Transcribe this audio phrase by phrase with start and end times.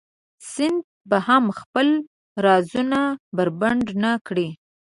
[0.53, 1.87] سنت به هم خپل
[2.45, 2.99] رازونه
[3.35, 4.49] بربنډ نه کړي.